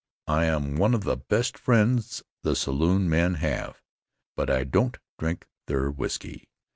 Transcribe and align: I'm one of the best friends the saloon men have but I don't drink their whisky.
I'm 0.27 0.77
one 0.77 0.95
of 0.95 1.03
the 1.03 1.15
best 1.15 1.59
friends 1.59 2.23
the 2.41 2.55
saloon 2.55 3.07
men 3.07 3.35
have 3.35 3.83
but 4.35 4.49
I 4.49 4.63
don't 4.63 4.97
drink 5.19 5.45
their 5.67 5.91
whisky. 5.91 6.49